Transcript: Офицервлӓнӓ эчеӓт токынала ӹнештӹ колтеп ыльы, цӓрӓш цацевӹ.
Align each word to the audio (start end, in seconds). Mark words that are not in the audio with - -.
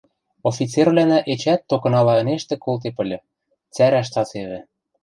Офицервлӓнӓ 0.49 1.19
эчеӓт 1.31 1.61
токынала 1.69 2.13
ӹнештӹ 2.21 2.55
колтеп 2.63 2.97
ыльы, 3.03 3.19
цӓрӓш 3.73 4.07
цацевӹ. 4.13 4.59